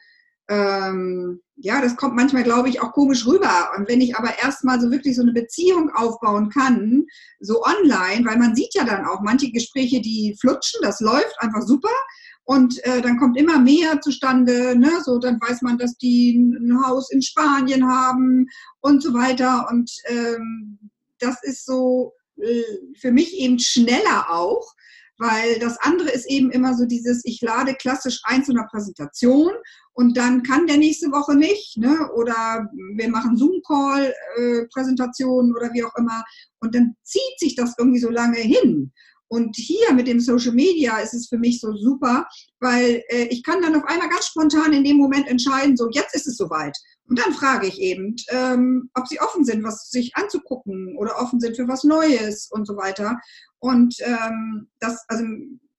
ähm, 0.48 1.40
ja, 1.56 1.80
das 1.80 1.96
kommt 1.96 2.16
manchmal, 2.16 2.42
glaube 2.42 2.68
ich, 2.68 2.82
auch 2.82 2.92
komisch 2.92 3.26
rüber. 3.26 3.70
Und 3.78 3.88
wenn 3.88 4.02
ich 4.02 4.16
aber 4.16 4.38
erstmal 4.42 4.78
so 4.78 4.90
wirklich 4.90 5.16
so 5.16 5.22
eine 5.22 5.32
Beziehung 5.32 5.90
aufbauen 5.94 6.50
kann, 6.50 7.06
so 7.40 7.62
online, 7.62 8.26
weil 8.26 8.36
man 8.36 8.54
sieht 8.54 8.74
ja 8.74 8.84
dann 8.84 9.06
auch 9.06 9.20
manche 9.22 9.50
Gespräche, 9.50 10.02
die 10.02 10.36
flutschen, 10.38 10.80
das 10.82 11.00
läuft 11.00 11.34
einfach 11.38 11.62
super. 11.62 11.88
Und 12.44 12.84
äh, 12.84 13.00
dann 13.00 13.18
kommt 13.18 13.38
immer 13.38 13.58
mehr 13.58 14.02
zustande, 14.02 14.78
ne? 14.78 14.90
so 15.02 15.18
dann 15.18 15.40
weiß 15.40 15.62
man, 15.62 15.78
dass 15.78 15.96
die 15.96 16.36
ein 16.36 16.78
Haus 16.86 17.10
in 17.10 17.22
Spanien 17.22 17.88
haben 17.88 18.46
und 18.80 19.02
so 19.02 19.14
weiter. 19.14 19.66
Und 19.70 19.90
ähm, 20.08 20.78
das 21.18 21.42
ist 21.42 21.64
so 21.64 22.12
äh, 22.36 22.62
für 23.00 23.12
mich 23.12 23.34
eben 23.38 23.58
schneller 23.58 24.26
auch, 24.28 24.74
weil 25.18 25.58
das 25.58 25.78
andere 25.80 26.10
ist 26.10 26.28
eben 26.28 26.50
immer 26.50 26.74
so 26.74 26.84
dieses, 26.84 27.24
ich 27.24 27.40
lade 27.40 27.72
klassisch 27.74 28.20
ein 28.24 28.44
zu 28.44 28.52
einer 28.52 28.66
Präsentation 28.66 29.52
und 29.92 30.14
dann 30.16 30.42
kann 30.42 30.66
der 30.66 30.76
nächste 30.76 31.12
Woche 31.12 31.36
nicht, 31.36 31.78
ne? 31.78 32.10
oder 32.14 32.68
wir 32.96 33.08
machen 33.08 33.36
Zoom-Call-Präsentationen 33.36 35.52
äh, 35.52 35.56
oder 35.56 35.72
wie 35.72 35.84
auch 35.84 35.94
immer 35.96 36.24
und 36.60 36.74
dann 36.74 36.96
zieht 37.02 37.38
sich 37.38 37.54
das 37.54 37.74
irgendwie 37.78 38.00
so 38.00 38.10
lange 38.10 38.38
hin. 38.38 38.92
Und 39.34 39.56
hier 39.56 39.92
mit 39.94 40.06
dem 40.06 40.20
Social 40.20 40.52
Media 40.52 40.98
ist 40.98 41.12
es 41.12 41.26
für 41.26 41.38
mich 41.38 41.58
so 41.58 41.74
super, 41.74 42.24
weil 42.60 43.02
äh, 43.08 43.24
ich 43.30 43.42
kann 43.42 43.60
dann 43.60 43.74
auf 43.74 43.82
einmal 43.84 44.08
ganz 44.08 44.26
spontan 44.26 44.72
in 44.72 44.84
dem 44.84 44.96
Moment 44.96 45.26
entscheiden, 45.26 45.76
so 45.76 45.90
jetzt 45.90 46.14
ist 46.14 46.28
es 46.28 46.36
soweit. 46.36 46.78
Und 47.08 47.18
dann 47.18 47.34
frage 47.34 47.66
ich 47.66 47.80
eben, 47.80 48.14
ähm, 48.28 48.90
ob 48.94 49.08
sie 49.08 49.20
offen 49.20 49.44
sind, 49.44 49.64
was 49.64 49.90
sich 49.90 50.14
anzugucken 50.14 50.96
oder 50.96 51.18
offen 51.18 51.40
sind 51.40 51.56
für 51.56 51.66
was 51.66 51.82
Neues 51.82 52.48
und 52.52 52.64
so 52.64 52.76
weiter. 52.76 53.18
Und 53.58 53.96
ähm, 54.04 54.68
das 54.78 55.04
also, 55.08 55.24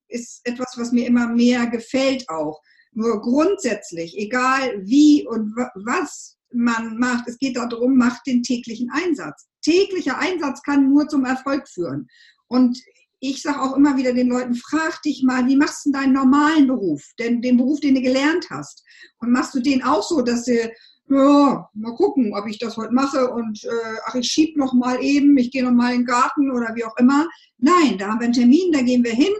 ist 0.09 0.41
etwas, 0.43 0.73
was 0.75 0.91
mir 0.91 1.07
immer 1.07 1.29
mehr 1.29 1.65
gefällt 1.67 2.27
auch. 2.27 2.61
Nur 2.91 3.21
grundsätzlich, 3.21 4.17
egal 4.17 4.81
wie 4.83 5.25
und 5.25 5.55
was 5.75 6.35
man 6.51 6.97
macht, 6.97 7.29
es 7.29 7.37
geht 7.37 7.55
darum, 7.55 7.95
macht 7.95 8.27
den 8.27 8.43
täglichen 8.43 8.89
Einsatz. 8.91 9.47
Täglicher 9.61 10.19
Einsatz 10.19 10.61
kann 10.61 10.89
nur 10.89 11.07
zum 11.07 11.23
Erfolg 11.23 11.69
führen. 11.69 12.09
Und 12.47 12.77
ich 13.29 13.41
sage 13.41 13.61
auch 13.61 13.75
immer 13.75 13.97
wieder 13.97 14.13
den 14.13 14.29
Leuten, 14.29 14.55
frag 14.55 15.01
dich 15.03 15.23
mal, 15.23 15.47
wie 15.47 15.55
machst 15.55 15.85
du 15.85 15.91
deinen 15.91 16.13
normalen 16.13 16.67
Beruf, 16.67 17.03
denn 17.19 17.41
den 17.41 17.57
Beruf, 17.57 17.79
den 17.79 17.95
du 17.95 18.01
gelernt 18.01 18.47
hast? 18.49 18.83
Und 19.19 19.31
machst 19.31 19.53
du 19.55 19.61
den 19.61 19.83
auch 19.83 20.03
so, 20.03 20.21
dass 20.21 20.45
du, 20.45 20.71
ja, 21.09 21.69
mal 21.73 21.95
gucken, 21.95 22.33
ob 22.33 22.47
ich 22.47 22.57
das 22.57 22.77
heute 22.77 22.93
mache 22.93 23.29
und 23.29 23.63
äh, 23.63 23.97
ach, 24.07 24.15
ich 24.15 24.27
schieb 24.27 24.57
noch 24.57 24.73
mal 24.73 25.03
eben, 25.03 25.37
ich 25.37 25.51
gehe 25.51 25.63
noch 25.63 25.71
mal 25.71 25.93
in 25.93 25.99
den 25.99 26.05
Garten 26.05 26.51
oder 26.51 26.73
wie 26.75 26.83
auch 26.83 26.97
immer. 26.97 27.27
Nein, 27.59 27.97
da 27.97 28.07
haben 28.07 28.19
wir 28.19 28.25
einen 28.25 28.33
Termin, 28.33 28.71
da 28.71 28.81
gehen 28.81 29.03
wir 29.03 29.13
hin 29.13 29.33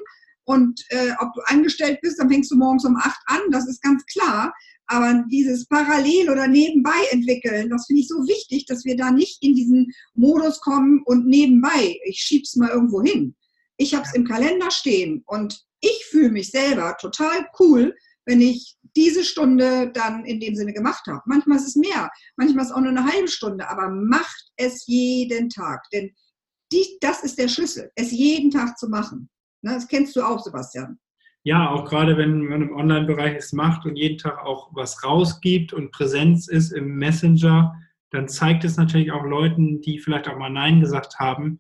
und 0.46 0.86
äh, 0.90 1.12
ob 1.20 1.34
du 1.34 1.42
angestellt 1.46 2.00
bist, 2.02 2.20
dann 2.20 2.30
fängst 2.30 2.52
du 2.52 2.56
morgens 2.56 2.86
um 2.86 2.96
acht 2.98 3.20
an, 3.26 3.42
das 3.52 3.68
ist 3.68 3.82
ganz 3.82 4.06
klar. 4.06 4.54
Aber 4.88 5.24
dieses 5.32 5.66
Parallel 5.66 6.30
oder 6.30 6.48
nebenbei 6.48 7.08
entwickeln, 7.10 7.70
das 7.70 7.88
finde 7.88 8.02
ich 8.04 8.08
so 8.08 8.18
wichtig, 8.28 8.68
dass 8.68 8.86
wir 8.86 8.96
da 8.96 9.10
nicht 9.10 9.42
in 9.42 9.56
diesen 9.56 9.92
Modus 10.14 10.62
kommen 10.62 11.02
und 11.06 11.26
nebenbei, 11.26 12.00
ich 12.06 12.20
schieb's 12.20 12.56
mal 12.56 12.70
irgendwo 12.70 13.02
hin. 13.02 13.36
Ich 13.78 13.94
habe 13.94 14.06
es 14.06 14.14
im 14.14 14.26
Kalender 14.26 14.72
stehen 14.72 15.24
und 15.26 15.66
ich 15.82 16.06
fühle 16.10 16.32
mich 16.32 16.52
selber 16.52 16.96
total 17.00 17.48
cool, 17.60 17.96
wenn 18.26 18.42
ich 18.42 18.76
diese 18.96 19.24
Stunde 19.24 19.92
dann 19.92 20.26
in 20.26 20.40
dem 20.40 20.56
Sinne 20.56 20.74
gemacht 20.74 21.06
habe. 21.08 21.22
Manchmal 21.26 21.58
ist 21.58 21.68
es 21.68 21.76
mehr, 21.76 22.10
manchmal 22.38 22.64
ist 22.64 22.72
es 22.72 22.76
auch 22.76 22.82
nur 22.82 22.90
eine 22.90 23.06
halbe 23.06 23.28
Stunde, 23.28 23.70
aber 23.70 23.90
macht 23.90 24.52
es 24.58 24.86
jeden 24.88 25.50
Tag. 25.50 25.84
Denn 25.92 26.12
die, 26.72 26.98
das 27.02 27.24
ist 27.24 27.38
der 27.38 27.48
Schlüssel, 27.48 27.92
es 27.96 28.12
jeden 28.12 28.50
Tag 28.50 28.78
zu 28.78 28.90
machen. 28.90 29.30
Ne, 29.62 29.74
das 29.74 29.88
kennst 29.88 30.16
du 30.16 30.22
auch, 30.22 30.40
Sebastian. 30.40 31.00
Ja, 31.44 31.70
auch 31.70 31.86
gerade 31.86 32.18
wenn 32.18 32.40
man 32.40 32.64
im 32.64 32.76
Online-Bereich 32.76 33.36
es 33.36 33.54
macht 33.54 33.86
und 33.86 33.96
jeden 33.96 34.18
Tag 34.18 34.44
auch 34.44 34.70
was 34.74 35.04
rausgibt 35.04 35.74
und 35.74 35.92
Präsenz 35.92 36.48
ist 36.48 36.72
im 36.72 36.96
Messenger, 36.96 37.76
dann 38.10 38.28
zeigt 38.28 38.64
es 38.64 38.78
natürlich 38.78 39.12
auch 39.12 39.24
Leuten, 39.24 39.82
die 39.82 40.00
vielleicht 40.00 40.28
auch 40.28 40.38
mal 40.38 40.50
Nein 40.50 40.82
gesagt 40.82 41.20
haben, 41.20 41.60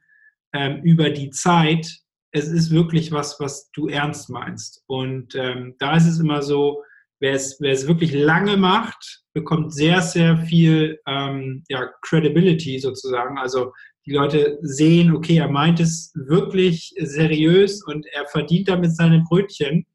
ähm, 0.53 0.81
über 0.83 1.11
die 1.11 1.29
Zeit, 1.29 1.99
es 2.35 2.49
ist 2.49 2.69
wirklich 2.69 3.13
was, 3.13 3.39
was 3.39 3.71
du 3.71 3.87
ernst 3.87 4.29
meinst. 4.29 4.83
Und 4.87 5.35
ähm, 5.35 5.75
da 5.79 5.95
ist 5.95 6.05
es 6.05 6.19
immer 6.19 6.41
so, 6.41 6.83
wer 7.21 7.31
es, 7.31 7.61
wer 7.61 7.71
es 7.71 7.87
wirklich 7.87 8.13
lange 8.13 8.57
macht, 8.57 9.23
bekommt 9.33 9.73
sehr, 9.73 10.01
sehr 10.01 10.35
viel 10.35 10.99
ähm, 11.07 11.63
ja, 11.69 11.89
Credibility 12.01 12.77
sozusagen. 12.79 13.37
Also 13.37 13.71
die 14.05 14.11
Leute 14.11 14.59
sehen, 14.61 15.15
okay, 15.15 15.37
er 15.37 15.47
meint 15.47 15.79
es 15.79 16.11
wirklich 16.13 16.93
seriös 16.99 17.81
und 17.85 18.05
er 18.07 18.27
verdient 18.27 18.67
damit 18.67 18.93
seine 18.97 19.23
Brötchen. 19.29 19.85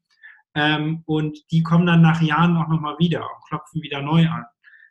Ähm, 0.55 1.03
und 1.05 1.37
die 1.51 1.61
kommen 1.61 1.85
dann 1.85 2.01
nach 2.01 2.23
Jahren 2.23 2.57
auch 2.57 2.67
nochmal 2.69 2.97
wieder 2.97 3.21
und 3.21 3.47
klopfen 3.49 3.83
wieder 3.83 4.01
neu 4.01 4.27
an. 4.27 4.45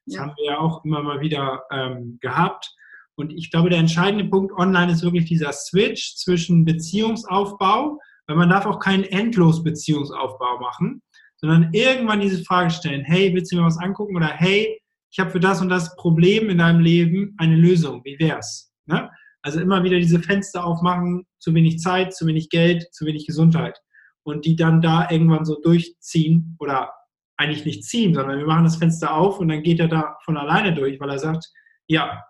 Das 0.07 0.15
ja. 0.15 0.21
haben 0.23 0.35
wir 0.37 0.53
ja 0.53 0.59
auch 0.59 0.85
immer 0.85 1.03
mal 1.03 1.21
wieder 1.21 1.65
ähm, 1.73 2.19
gehabt. 2.21 2.73
Und 3.21 3.33
ich 3.33 3.51
glaube, 3.51 3.71
der 3.71 3.79
entscheidende 3.79 4.25
Punkt 4.25 4.53
online 4.57 4.91
ist 4.91 5.03
wirklich 5.03 5.27
dieser 5.27 5.53
Switch 5.53 6.17
zwischen 6.17 6.65
Beziehungsaufbau, 6.65 7.99
weil 8.27 8.37
man 8.37 8.49
darf 8.49 8.65
auch 8.65 8.79
keinen 8.79 9.05
endlos 9.05 9.63
Beziehungsaufbau 9.63 10.59
machen, 10.59 11.03
sondern 11.37 11.71
irgendwann 11.73 12.21
diese 12.21 12.43
Frage 12.45 12.71
stellen, 12.71 13.05
hey, 13.05 13.35
willst 13.35 13.53
du 13.53 13.57
mir 13.57 13.65
was 13.65 13.79
angucken? 13.79 14.17
Oder 14.17 14.29
hey, 14.29 14.81
ich 15.13 15.19
habe 15.19 15.31
für 15.31 15.41
das 15.41 15.61
und 15.61 15.69
das 15.69 15.95
Problem 15.97 16.49
in 16.49 16.59
deinem 16.59 16.81
Leben 16.81 17.35
eine 17.39 17.57
Lösung. 17.57 18.03
Wie 18.05 18.19
wär's? 18.19 18.73
Ne? 18.87 19.11
Also 19.43 19.61
immer 19.61 19.83
wieder 19.85 19.99
diese 19.99 20.21
Fenster 20.21 20.65
aufmachen, 20.65 21.27
zu 21.39 21.55
wenig 21.55 21.79
Zeit, 21.79 22.15
zu 22.15 22.27
wenig 22.27 22.49
Geld, 22.49 22.87
zu 22.93 23.07
wenig 23.07 23.27
Gesundheit. 23.27 23.79
Und 24.23 24.45
die 24.45 24.57
dann 24.57 24.81
da 24.81 25.11
irgendwann 25.11 25.45
so 25.45 25.61
durchziehen 25.61 26.57
oder 26.59 26.93
eigentlich 27.37 27.65
nicht 27.65 27.85
ziehen, 27.85 28.15
sondern 28.15 28.39
wir 28.39 28.47
machen 28.47 28.65
das 28.65 28.77
Fenster 28.77 29.15
auf 29.15 29.41
und 29.41 29.49
dann 29.49 29.63
geht 29.63 29.81
er 29.81 29.89
da 29.89 30.17
von 30.25 30.37
alleine 30.37 30.75
durch, 30.75 31.01
weil 31.01 31.11
er 31.11 31.19
sagt, 31.19 31.51
ja, 31.87 32.23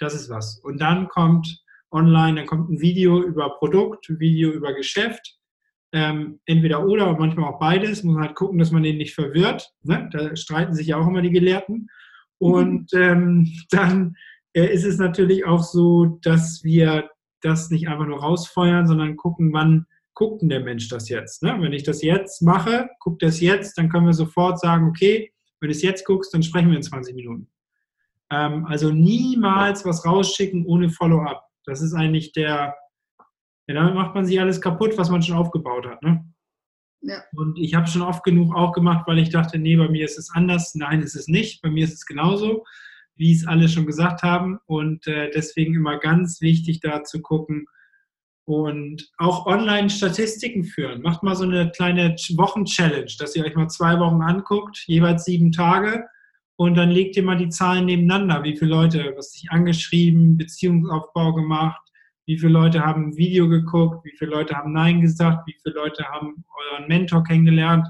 das 0.00 0.14
ist 0.14 0.30
was. 0.30 0.58
Und 0.58 0.80
dann 0.80 1.08
kommt 1.08 1.62
online, 1.92 2.36
dann 2.36 2.46
kommt 2.46 2.70
ein 2.70 2.80
Video 2.80 3.22
über 3.22 3.50
Produkt, 3.58 4.08
ein 4.08 4.20
Video 4.20 4.50
über 4.50 4.72
Geschäft, 4.74 5.36
ähm, 5.92 6.40
entweder 6.46 6.86
oder, 6.86 7.16
manchmal 7.18 7.52
auch 7.52 7.58
beides. 7.58 8.02
Muss 8.02 8.14
man 8.14 8.24
halt 8.24 8.36
gucken, 8.36 8.58
dass 8.58 8.70
man 8.70 8.82
den 8.82 8.96
nicht 8.96 9.14
verwirrt. 9.14 9.72
Ne? 9.82 10.08
Da 10.12 10.36
streiten 10.36 10.74
sich 10.74 10.88
ja 10.88 10.96
auch 10.96 11.06
immer 11.06 11.22
die 11.22 11.30
Gelehrten. 11.30 11.88
Und 12.38 12.92
mhm. 12.92 13.00
ähm, 13.00 13.52
dann 13.70 14.16
äh, 14.52 14.72
ist 14.72 14.84
es 14.84 14.98
natürlich 14.98 15.44
auch 15.44 15.62
so, 15.62 16.18
dass 16.22 16.62
wir 16.64 17.10
das 17.42 17.70
nicht 17.70 17.88
einfach 17.88 18.06
nur 18.06 18.20
rausfeuern, 18.20 18.86
sondern 18.86 19.16
gucken, 19.16 19.52
wann 19.52 19.86
guckt 20.14 20.42
denn 20.42 20.50
der 20.50 20.60
Mensch 20.60 20.88
das 20.88 21.08
jetzt. 21.08 21.42
Ne? 21.42 21.56
Wenn 21.60 21.72
ich 21.72 21.82
das 21.82 22.02
jetzt 22.02 22.42
mache, 22.42 22.88
guckt 23.00 23.22
das 23.22 23.40
jetzt, 23.40 23.78
dann 23.78 23.88
können 23.88 24.06
wir 24.06 24.12
sofort 24.12 24.60
sagen, 24.60 24.88
okay, 24.88 25.32
wenn 25.60 25.68
du 25.68 25.74
es 25.74 25.82
jetzt 25.82 26.04
guckst, 26.04 26.32
dann 26.34 26.42
sprechen 26.42 26.68
wir 26.70 26.76
in 26.76 26.82
20 26.82 27.14
Minuten. 27.14 27.48
Ähm, 28.30 28.66
also 28.66 28.90
niemals 28.90 29.84
was 29.84 30.04
rausschicken 30.06 30.64
ohne 30.66 30.88
Follow-up. 30.88 31.44
Das 31.64 31.82
ist 31.82 31.94
eigentlich 31.94 32.32
der, 32.32 32.76
ja, 33.66 33.74
damit 33.74 33.94
macht 33.94 34.14
man 34.14 34.24
sich 34.24 34.40
alles 34.40 34.60
kaputt, 34.60 34.96
was 34.96 35.10
man 35.10 35.22
schon 35.22 35.36
aufgebaut 35.36 35.86
hat. 35.86 36.02
Ne? 36.02 36.24
Ja. 37.02 37.22
Und 37.34 37.58
ich 37.58 37.74
habe 37.74 37.86
schon 37.86 38.02
oft 38.02 38.24
genug 38.24 38.54
auch 38.54 38.72
gemacht, 38.72 39.06
weil 39.06 39.18
ich 39.18 39.30
dachte, 39.30 39.58
nee, 39.58 39.76
bei 39.76 39.88
mir 39.88 40.04
ist 40.04 40.18
es 40.18 40.30
anders. 40.30 40.74
Nein, 40.74 41.02
ist 41.02 41.16
es 41.16 41.28
nicht. 41.28 41.62
Bei 41.62 41.70
mir 41.70 41.84
ist 41.84 41.94
es 41.94 42.06
genauso, 42.06 42.64
wie 43.16 43.32
es 43.32 43.46
alle 43.46 43.68
schon 43.68 43.86
gesagt 43.86 44.22
haben. 44.22 44.58
Und 44.66 45.06
äh, 45.06 45.30
deswegen 45.30 45.74
immer 45.74 45.98
ganz 45.98 46.40
wichtig, 46.40 46.80
da 46.80 47.02
zu 47.04 47.20
gucken 47.22 47.66
und 48.44 49.10
auch 49.18 49.46
online 49.46 49.90
Statistiken 49.90 50.64
führen. 50.64 51.02
Macht 51.02 51.22
mal 51.22 51.36
so 51.36 51.44
eine 51.44 51.70
kleine 51.70 52.14
Wochen-Challenge, 52.14 53.10
dass 53.18 53.36
ihr 53.36 53.44
euch 53.44 53.54
mal 53.54 53.68
zwei 53.68 53.98
Wochen 53.98 54.22
anguckt, 54.22 54.82
jeweils 54.86 55.24
sieben 55.24 55.52
Tage 55.52 56.04
und 56.60 56.74
dann 56.74 56.90
legt 56.90 57.16
ihr 57.16 57.22
mal 57.22 57.38
die 57.38 57.48
Zahlen 57.48 57.86
nebeneinander. 57.86 58.44
Wie 58.44 58.54
viele 58.54 58.72
Leute, 58.72 59.14
was 59.16 59.32
sich 59.32 59.50
angeschrieben, 59.50 60.36
Beziehungsaufbau 60.36 61.32
gemacht, 61.32 61.80
wie 62.26 62.38
viele 62.38 62.52
Leute 62.52 62.84
haben 62.84 63.06
ein 63.06 63.16
Video 63.16 63.48
geguckt, 63.48 64.04
wie 64.04 64.14
viele 64.14 64.32
Leute 64.32 64.54
haben 64.54 64.74
Nein 64.74 65.00
gesagt, 65.00 65.46
wie 65.46 65.56
viele 65.62 65.76
Leute 65.76 66.04
haben 66.04 66.44
euren 66.74 66.86
Mentor 66.86 67.24
kennengelernt, 67.24 67.88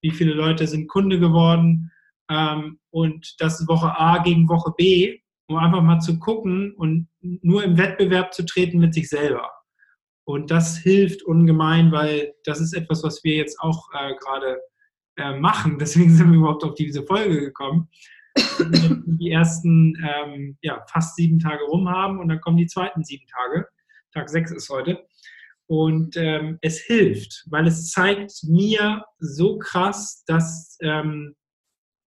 wie 0.00 0.12
viele 0.12 0.32
Leute 0.32 0.66
sind 0.66 0.88
Kunde 0.88 1.20
geworden. 1.20 1.92
Ähm, 2.30 2.78
und 2.88 3.34
das 3.38 3.60
ist 3.60 3.68
Woche 3.68 3.94
A 4.00 4.22
gegen 4.22 4.48
Woche 4.48 4.72
B, 4.78 5.18
um 5.48 5.58
einfach 5.58 5.82
mal 5.82 6.00
zu 6.00 6.18
gucken 6.18 6.72
und 6.72 7.08
nur 7.20 7.64
im 7.64 7.76
Wettbewerb 7.76 8.32
zu 8.32 8.46
treten 8.46 8.78
mit 8.78 8.94
sich 8.94 9.10
selber. 9.10 9.50
Und 10.24 10.50
das 10.50 10.78
hilft 10.78 11.22
ungemein, 11.22 11.92
weil 11.92 12.32
das 12.44 12.62
ist 12.62 12.72
etwas, 12.72 13.04
was 13.04 13.22
wir 13.24 13.36
jetzt 13.36 13.60
auch 13.60 13.90
äh, 13.92 14.14
gerade 14.14 14.56
äh, 15.16 15.38
machen. 15.38 15.78
Deswegen 15.80 16.14
sind 16.14 16.30
wir 16.30 16.38
überhaupt 16.38 16.64
auf 16.64 16.74
diese 16.74 17.04
Folge 17.04 17.40
gekommen. 17.40 17.88
die 18.58 19.30
ersten 19.30 19.96
ähm, 20.04 20.58
ja, 20.60 20.84
fast 20.90 21.16
sieben 21.16 21.38
Tage 21.38 21.64
rum 21.64 21.88
haben 21.88 22.18
und 22.18 22.28
dann 22.28 22.40
kommen 22.40 22.58
die 22.58 22.66
zweiten 22.66 23.02
sieben 23.02 23.26
Tage. 23.26 23.66
Tag 24.12 24.28
sechs 24.28 24.50
ist 24.50 24.68
heute. 24.68 25.06
Und 25.68 26.16
ähm, 26.16 26.58
es 26.60 26.78
hilft, 26.78 27.44
weil 27.50 27.66
es 27.66 27.90
zeigt 27.90 28.32
mir 28.44 29.04
so 29.18 29.58
krass, 29.58 30.22
dass 30.26 30.76
ähm, 30.80 31.34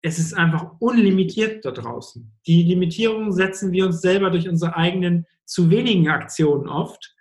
es 0.01 0.17
ist 0.17 0.33
einfach 0.33 0.79
unlimitiert 0.79 1.65
da 1.65 1.71
draußen. 1.71 2.31
Die 2.47 2.63
Limitierung 2.63 3.33
setzen 3.33 3.71
wir 3.71 3.85
uns 3.85 4.01
selber 4.01 4.29
durch 4.29 4.47
unsere 4.47 4.75
eigenen 4.75 5.25
zu 5.45 5.69
wenigen 5.69 6.07
Aktionen 6.07 6.69
oft, 6.69 7.13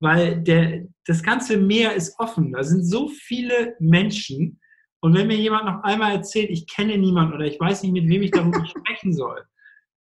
weil 0.00 0.42
der, 0.42 0.84
das 1.06 1.22
ganze 1.22 1.58
Meer 1.58 1.94
ist 1.94 2.18
offen. 2.18 2.52
Da 2.52 2.64
sind 2.64 2.84
so 2.84 3.08
viele 3.08 3.76
Menschen, 3.78 4.60
und 5.04 5.12
wenn 5.12 5.26
mir 5.26 5.36
jemand 5.36 5.66
noch 5.66 5.82
einmal 5.82 6.12
erzählt, 6.12 6.48
ich 6.48 6.66
kenne 6.66 6.96
niemanden 6.96 7.34
oder 7.34 7.44
ich 7.44 7.60
weiß 7.60 7.82
nicht, 7.82 7.92
mit 7.92 8.08
wem 8.08 8.22
ich 8.22 8.30
darüber 8.30 8.64
sprechen 8.66 9.12
soll, 9.12 9.44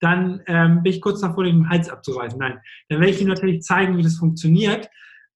dann 0.02 0.44
ähm, 0.46 0.84
bin 0.84 0.92
ich 0.92 1.00
kurz 1.00 1.22
davor, 1.22 1.46
den 1.46 1.70
Hals 1.70 1.90
abzureißen. 1.90 2.38
Nein, 2.38 2.60
dann 2.90 3.00
werde 3.00 3.14
ich 3.14 3.22
ihm 3.22 3.30
natürlich 3.30 3.62
zeigen, 3.62 3.98
wie 3.98 4.04
das 4.04 4.18
funktioniert. 4.18 4.90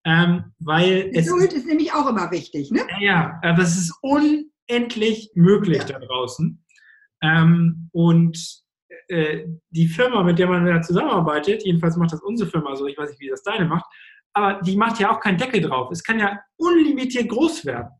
Ähm, 0.04 0.52
weil 0.60 1.12
Geduld 1.12 1.54
ist 1.54 1.66
nämlich 1.66 1.94
auch 1.94 2.10
immer 2.10 2.30
wichtig, 2.30 2.72
ne? 2.72 2.82
Ja, 3.00 3.40
aber 3.42 3.62
es 3.62 3.78
ist 3.78 3.98
unendlich 4.02 5.32
möglich 5.34 5.78
ja. 5.78 5.98
da 5.98 6.00
draußen. 6.00 6.62
Ähm, 7.22 7.90
und 7.94 8.38
äh, 9.08 9.46
die 9.70 9.88
Firma, 9.88 10.24
mit 10.24 10.40
der 10.40 10.48
man 10.48 10.66
da 10.66 10.82
zusammenarbeitet, 10.82 11.64
jedenfalls 11.64 11.96
macht 11.96 12.12
das 12.12 12.22
unsere 12.22 12.50
Firma 12.50 12.76
so, 12.76 12.86
ich 12.86 12.98
weiß 12.98 13.12
nicht, 13.12 13.22
wie 13.22 13.30
das 13.30 13.44
deine 13.44 13.64
macht, 13.64 13.86
aber 14.34 14.62
die 14.62 14.76
macht 14.76 15.00
ja 15.00 15.10
auch 15.10 15.22
keinen 15.22 15.38
Deckel 15.38 15.62
drauf. 15.62 15.90
Es 15.90 16.04
kann 16.04 16.20
ja 16.20 16.38
unlimitiert 16.58 17.30
groß 17.30 17.64
werden. 17.64 17.92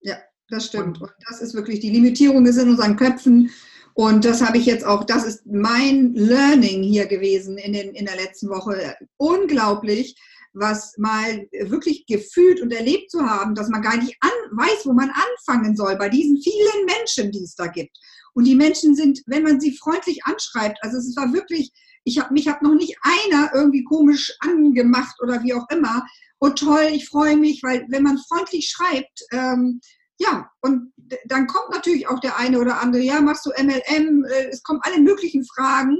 Ja 0.00 0.16
das 0.52 0.66
stimmt. 0.66 1.00
Und 1.00 1.10
das 1.28 1.40
ist 1.40 1.54
wirklich, 1.54 1.80
die 1.80 1.90
Limitierung 1.90 2.44
ist 2.46 2.58
in 2.58 2.68
unseren 2.68 2.96
Köpfen. 2.96 3.50
Und 3.94 4.24
das 4.24 4.42
habe 4.42 4.58
ich 4.58 4.66
jetzt 4.66 4.84
auch, 4.84 5.04
das 5.04 5.24
ist 5.24 5.46
mein 5.46 6.14
Learning 6.14 6.82
hier 6.82 7.06
gewesen 7.06 7.58
in, 7.58 7.72
den, 7.72 7.94
in 7.94 8.06
der 8.06 8.16
letzten 8.16 8.48
Woche. 8.48 8.96
Unglaublich, 9.16 10.16
was 10.52 10.96
mal 10.98 11.46
wirklich 11.52 12.06
gefühlt 12.06 12.60
und 12.60 12.72
erlebt 12.72 13.10
zu 13.10 13.22
haben, 13.22 13.54
dass 13.54 13.68
man 13.68 13.82
gar 13.82 13.96
nicht 13.96 14.16
an, 14.20 14.30
weiß, 14.52 14.84
wo 14.84 14.92
man 14.92 15.10
anfangen 15.10 15.76
soll 15.76 15.96
bei 15.96 16.08
diesen 16.08 16.40
vielen 16.42 16.86
Menschen, 16.86 17.32
die 17.32 17.42
es 17.42 17.54
da 17.54 17.66
gibt. 17.66 17.96
Und 18.34 18.44
die 18.44 18.54
Menschen 18.54 18.94
sind, 18.94 19.22
wenn 19.26 19.42
man 19.42 19.60
sie 19.60 19.76
freundlich 19.76 20.24
anschreibt, 20.24 20.78
also 20.82 20.98
es 20.98 21.16
war 21.16 21.32
wirklich, 21.32 21.72
ich 22.04 22.18
habe 22.18 22.32
mich 22.32 22.48
habe 22.48 22.64
noch 22.64 22.74
nicht 22.74 22.96
einer 23.02 23.50
irgendwie 23.54 23.84
komisch 23.84 24.32
angemacht 24.40 25.16
oder 25.22 25.42
wie 25.42 25.54
auch 25.54 25.68
immer. 25.70 26.04
Und 26.38 26.58
toll, 26.58 26.88
ich 26.92 27.08
freue 27.08 27.36
mich, 27.36 27.62
weil 27.62 27.86
wenn 27.88 28.02
man 28.02 28.18
freundlich 28.18 28.68
schreibt, 28.68 29.22
ähm, 29.32 29.80
ja, 30.22 30.50
und 30.60 30.92
dann 31.26 31.46
kommt 31.46 31.70
natürlich 31.70 32.08
auch 32.08 32.20
der 32.20 32.38
eine 32.38 32.58
oder 32.58 32.80
andere, 32.80 33.02
ja, 33.02 33.20
machst 33.20 33.46
du 33.46 33.50
MLM, 33.50 34.24
äh, 34.24 34.48
es 34.50 34.62
kommen 34.62 34.80
alle 34.82 35.00
möglichen 35.00 35.44
Fragen. 35.44 35.98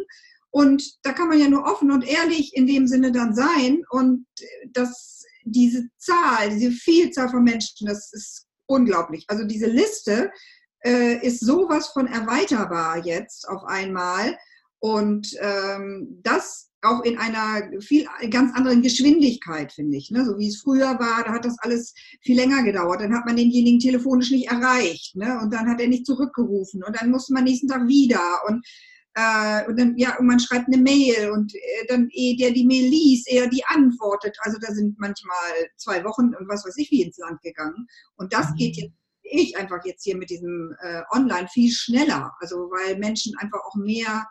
Und 0.50 0.98
da 1.02 1.12
kann 1.12 1.28
man 1.28 1.38
ja 1.38 1.48
nur 1.48 1.64
offen 1.64 1.90
und 1.90 2.06
ehrlich 2.06 2.54
in 2.54 2.66
dem 2.66 2.86
Sinne 2.86 3.10
dann 3.10 3.34
sein. 3.34 3.82
Und 3.90 4.26
das, 4.70 5.24
diese 5.44 5.88
Zahl, 5.96 6.50
diese 6.50 6.70
Vielzahl 6.70 7.30
von 7.30 7.42
Menschen, 7.42 7.86
das 7.86 8.12
ist 8.12 8.46
unglaublich. 8.66 9.24
Also 9.28 9.44
diese 9.44 9.66
Liste 9.66 10.30
äh, 10.84 11.26
ist 11.26 11.40
sowas 11.40 11.88
von 11.88 12.06
erweiterbar 12.06 13.04
jetzt 13.04 13.48
auf 13.48 13.64
einmal. 13.64 14.36
Und 14.78 15.34
ähm, 15.40 16.20
das 16.22 16.71
auch 16.82 17.02
in 17.04 17.18
einer 17.18 17.80
viel 17.80 18.06
ganz 18.30 18.54
anderen 18.54 18.82
Geschwindigkeit, 18.82 19.72
finde 19.72 19.96
ich. 19.96 20.10
Ne? 20.10 20.24
So 20.24 20.38
wie 20.38 20.48
es 20.48 20.60
früher 20.60 20.98
war, 20.98 21.24
da 21.24 21.32
hat 21.32 21.44
das 21.44 21.58
alles 21.60 21.94
viel 22.20 22.36
länger 22.36 22.62
gedauert. 22.62 23.00
Dann 23.00 23.14
hat 23.14 23.24
man 23.24 23.36
denjenigen 23.36 23.78
telefonisch 23.78 24.30
nicht 24.30 24.50
erreicht 24.50 25.16
ne? 25.16 25.38
und 25.40 25.52
dann 25.52 25.68
hat 25.68 25.80
er 25.80 25.88
nicht 25.88 26.06
zurückgerufen 26.06 26.82
und 26.82 27.00
dann 27.00 27.10
musste 27.10 27.32
man 27.32 27.44
nächsten 27.44 27.68
Tag 27.68 27.86
wieder 27.86 28.40
und 28.48 28.66
äh, 29.14 29.68
und 29.68 29.78
dann, 29.78 29.94
ja, 29.98 30.16
und 30.18 30.26
man 30.26 30.40
schreibt 30.40 30.68
eine 30.68 30.78
Mail 30.78 31.32
und 31.32 31.54
äh, 31.54 31.86
dann, 31.86 32.08
ehe 32.12 32.34
der 32.34 32.50
die 32.50 32.64
Mail 32.64 32.88
liest, 32.88 33.28
er 33.30 33.46
die 33.46 33.62
antwortet. 33.66 34.34
Also 34.40 34.56
da 34.58 34.72
sind 34.72 34.98
manchmal 34.98 35.36
zwei 35.76 36.02
Wochen 36.02 36.34
und 36.34 36.48
was 36.48 36.64
weiß 36.64 36.78
ich 36.78 36.90
wie 36.90 37.02
ins 37.02 37.18
Land 37.18 37.42
gegangen. 37.42 37.86
Und 38.16 38.32
das 38.32 38.50
mhm. 38.52 38.54
geht 38.56 38.76
jetzt 38.76 38.92
ich 39.24 39.56
einfach 39.56 39.84
jetzt 39.84 40.04
hier 40.04 40.16
mit 40.16 40.30
diesem 40.30 40.74
äh, 40.80 41.02
Online 41.10 41.48
viel 41.48 41.70
schneller. 41.70 42.32
Also 42.40 42.56
weil 42.70 42.98
Menschen 42.98 43.36
einfach 43.38 43.60
auch 43.60 43.74
mehr 43.76 44.26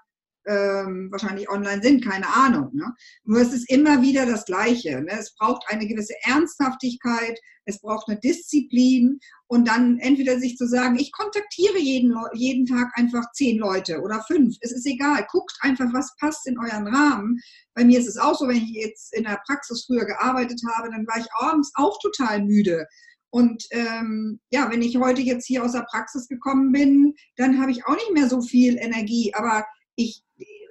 ähm, 0.47 1.09
wahrscheinlich 1.11 1.49
online 1.49 1.81
sind, 1.81 2.03
keine 2.03 2.27
Ahnung. 2.27 2.69
Ne? 2.73 2.93
Nur 3.23 3.41
es 3.41 3.53
ist 3.53 3.69
immer 3.69 4.01
wieder 4.01 4.25
das 4.25 4.45
Gleiche. 4.45 5.01
Ne? 5.01 5.11
Es 5.11 5.35
braucht 5.35 5.63
eine 5.67 5.87
gewisse 5.87 6.15
Ernsthaftigkeit, 6.23 7.39
es 7.65 7.79
braucht 7.79 8.09
eine 8.09 8.19
Disziplin 8.19 9.19
und 9.47 9.67
dann 9.67 9.99
entweder 9.99 10.39
sich 10.39 10.57
zu 10.57 10.67
sagen, 10.67 10.97
ich 10.97 11.11
kontaktiere 11.11 11.77
jeden, 11.77 12.15
jeden 12.33 12.65
Tag 12.65 12.91
einfach 12.95 13.31
zehn 13.33 13.59
Leute 13.59 14.01
oder 14.01 14.23
fünf. 14.27 14.55
Es 14.61 14.71
ist 14.71 14.85
egal. 14.87 15.25
Guckt 15.29 15.53
einfach, 15.61 15.93
was 15.93 16.15
passt 16.19 16.47
in 16.47 16.57
euren 16.57 16.87
Rahmen. 16.87 17.39
Bei 17.75 17.85
mir 17.85 17.99
ist 17.99 18.07
es 18.07 18.17
auch 18.17 18.37
so, 18.37 18.47
wenn 18.47 18.57
ich 18.57 18.69
jetzt 18.71 19.13
in 19.13 19.23
der 19.23 19.41
Praxis 19.45 19.85
früher 19.85 20.05
gearbeitet 20.05 20.61
habe, 20.73 20.89
dann 20.89 21.05
war 21.05 21.19
ich 21.19 21.27
abends 21.33 21.71
auch 21.75 21.97
total 22.01 22.43
müde. 22.43 22.87
Und 23.33 23.65
ähm, 23.71 24.41
ja, 24.51 24.69
wenn 24.69 24.81
ich 24.81 24.97
heute 24.97 25.21
jetzt 25.21 25.45
hier 25.45 25.63
aus 25.63 25.71
der 25.71 25.85
Praxis 25.89 26.27
gekommen 26.27 26.71
bin, 26.73 27.13
dann 27.37 27.61
habe 27.61 27.71
ich 27.71 27.85
auch 27.85 27.95
nicht 27.95 28.11
mehr 28.11 28.27
so 28.27 28.41
viel 28.41 28.77
Energie. 28.77 29.33
Aber 29.33 29.65
ich 30.03 30.23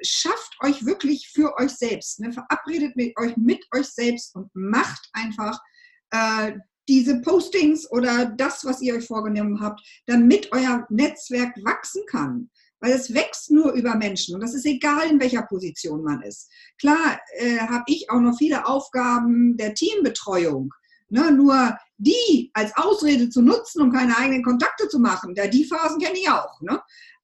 schafft 0.02 0.56
euch 0.62 0.84
wirklich 0.84 1.28
für 1.28 1.56
euch 1.58 1.72
selbst. 1.72 2.20
Ne? 2.20 2.32
Verabredet 2.32 2.96
mit 2.96 3.16
euch 3.18 3.36
mit 3.36 3.64
euch 3.74 3.86
selbst 3.86 4.34
und 4.34 4.50
macht 4.54 5.08
einfach 5.12 5.58
äh, 6.10 6.52
diese 6.88 7.20
Postings 7.20 7.90
oder 7.90 8.26
das, 8.26 8.64
was 8.64 8.80
ihr 8.80 8.94
euch 8.94 9.06
vorgenommen 9.06 9.60
habt, 9.60 9.80
damit 10.06 10.50
euer 10.52 10.86
Netzwerk 10.90 11.54
wachsen 11.64 12.02
kann. 12.10 12.50
Weil 12.80 12.92
es 12.92 13.12
wächst 13.12 13.50
nur 13.50 13.72
über 13.72 13.94
Menschen 13.94 14.34
und 14.34 14.40
das 14.40 14.54
ist 14.54 14.64
egal, 14.64 15.10
in 15.10 15.20
welcher 15.20 15.42
Position 15.42 16.02
man 16.02 16.22
ist. 16.22 16.50
Klar 16.78 17.20
äh, 17.34 17.58
habe 17.58 17.84
ich 17.86 18.10
auch 18.10 18.20
noch 18.20 18.36
viele 18.38 18.66
Aufgaben 18.66 19.56
der 19.58 19.74
Teambetreuung. 19.74 20.72
Ne? 21.10 21.30
Nur 21.30 21.76
die 21.98 22.50
als 22.54 22.74
Ausrede 22.76 23.28
zu 23.28 23.42
nutzen, 23.42 23.82
um 23.82 23.92
keine 23.92 24.16
eigenen 24.16 24.42
Kontakte 24.42 24.88
zu 24.88 24.98
machen, 24.98 25.34
da 25.34 25.46
die 25.46 25.64
Phasen 25.64 26.00
kenne 26.00 26.18
ich 26.18 26.30
auch. 26.30 26.60
Ne? 26.62 26.80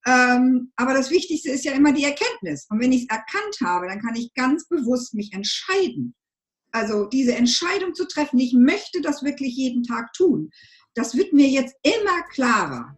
Ähm, 0.07 0.71
aber 0.77 0.95
das 0.95 1.11
Wichtigste 1.11 1.51
ist 1.51 1.65
ja 1.65 1.73
immer 1.73 1.93
die 1.93 2.05
Erkenntnis. 2.05 2.67
Und 2.71 2.81
wenn 2.81 2.93
ich 2.93 3.03
es 3.03 3.09
erkannt 3.09 3.57
habe, 3.65 3.89
dann 3.89 4.01
kann 4.01 4.15
ich 4.15 4.33
ganz 4.35 4.69
bewusst 4.69 5.15
mich 5.15 5.33
entscheiden. 5.33 6.15
Also 6.71 7.07
diese 7.07 7.35
Entscheidung 7.35 7.95
zu 7.95 8.07
treffen, 8.07 8.39
ich 8.39 8.53
möchte 8.53 9.01
das 9.01 9.23
wirklich 9.23 9.57
jeden 9.57 9.83
Tag 9.83 10.13
tun, 10.13 10.51
das 10.95 11.17
wird 11.17 11.33
mir 11.33 11.49
jetzt 11.49 11.75
immer 11.83 12.23
klarer. 12.31 12.97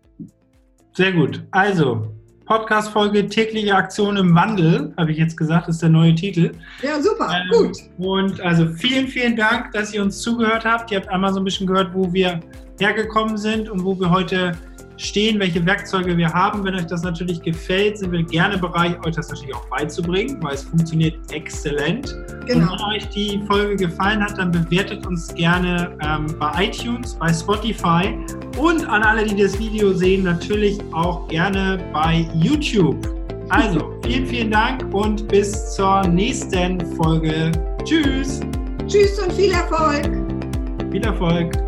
Sehr 0.95 1.13
gut. 1.13 1.47
Also, 1.53 2.13
Podcast-Folge 2.45 3.29
Tägliche 3.29 3.75
Aktion 3.75 4.17
im 4.17 4.35
Wandel, 4.35 4.95
habe 4.97 5.13
ich 5.13 5.19
jetzt 5.19 5.37
gesagt, 5.37 5.69
ist 5.69 5.83
der 5.83 5.91
neue 5.91 6.15
Titel. 6.15 6.53
Ja, 6.83 7.01
super, 7.01 7.31
ähm, 7.31 7.51
gut. 7.51 7.79
Und 7.99 8.41
also 8.41 8.67
vielen, 8.75 9.07
vielen 9.09 9.37
Dank, 9.37 9.73
dass 9.73 9.93
ihr 9.95 10.03
uns 10.03 10.21
zugehört 10.21 10.65
habt. 10.65 10.91
Ihr 10.91 10.99
habt 10.99 11.09
einmal 11.09 11.33
so 11.33 11.41
ein 11.41 11.45
bisschen 11.45 11.67
gehört, 11.67 11.95
wo 11.95 12.13
wir 12.13 12.41
hergekommen 12.81 13.37
sind 13.37 13.69
und 13.69 13.85
wo 13.85 13.99
wir 13.99 14.11
heute 14.11 14.57
stehen, 14.99 15.39
welche 15.41 15.65
Werkzeuge 15.65 16.17
wir 16.17 16.33
haben. 16.33 16.65
Wenn 16.65 16.75
euch 16.75 16.87
das 16.87 17.03
natürlich 17.03 17.41
gefällt, 17.41 17.99
sind 17.99 18.13
wir 18.13 18.23
gerne 18.25 18.59
bereit, 18.59 18.99
euch 19.07 19.15
das 19.15 19.31
natürlich 19.31 19.55
auch 19.55 19.67
beizubringen, 19.69 20.39
weil 20.43 20.55
es 20.55 20.65
funktioniert 20.65 21.17
exzellent. 21.33 22.17
Genau. 22.47 22.73
Und 22.73 22.81
wenn 22.81 22.97
euch 22.97 23.09
die 23.09 23.43
Folge 23.47 23.77
gefallen 23.77 24.23
hat, 24.23 24.37
dann 24.37 24.51
bewertet 24.51 25.07
uns 25.07 25.35
gerne 25.35 25.97
ähm, 26.05 26.27
bei 26.39 26.67
iTunes, 26.67 27.15
bei 27.15 27.33
Spotify 27.33 28.15
und 28.59 28.85
an 28.87 29.03
alle, 29.03 29.25
die 29.25 29.41
das 29.41 29.59
Video 29.59 29.93
sehen, 29.93 30.25
natürlich 30.25 30.79
auch 30.93 31.29
gerne 31.29 31.79
bei 31.93 32.29
YouTube. 32.35 32.97
Also, 33.51 33.95
vielen, 34.05 34.27
vielen 34.27 34.51
Dank 34.51 34.93
und 34.93 35.27
bis 35.29 35.75
zur 35.75 36.03
nächsten 36.09 36.81
Folge. 36.97 37.53
Tschüss. 37.85 38.41
Tschüss 38.87 39.19
und 39.19 39.33
viel 39.33 39.53
Erfolg. 39.53 40.11
Viel 40.91 41.05
Erfolg. 41.05 41.68